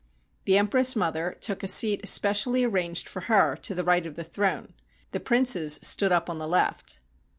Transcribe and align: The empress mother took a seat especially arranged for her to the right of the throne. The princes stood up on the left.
The 0.45 0.57
empress 0.57 0.95
mother 0.95 1.37
took 1.39 1.61
a 1.61 1.67
seat 1.67 2.01
especially 2.03 2.63
arranged 2.63 3.07
for 3.07 3.21
her 3.29 3.55
to 3.57 3.75
the 3.75 3.83
right 3.83 4.07
of 4.07 4.15
the 4.15 4.23
throne. 4.23 4.73
The 5.11 5.19
princes 5.19 5.77
stood 5.83 6.11
up 6.11 6.27
on 6.27 6.39
the 6.39 6.47
left. 6.47 7.01